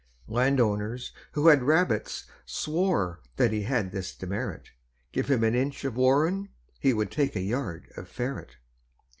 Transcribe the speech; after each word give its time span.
Land 0.27 0.59
owners, 0.59 1.13
who 1.33 1.49
had 1.49 1.61
rabbits, 1.61 2.25
swore 2.43 3.19
That 3.35 3.51
he 3.51 3.61
had 3.61 3.91
this 3.91 4.15
demerit 4.15 4.71
Give 5.11 5.29
him 5.29 5.43
an 5.43 5.53
inch 5.53 5.85
of 5.85 5.95
warren, 5.95 6.49
he 6.79 6.91
Would 6.91 7.11
take 7.11 7.35
a 7.35 7.39
yard 7.41 7.87
of 7.95 8.07
ferret. 8.09 8.55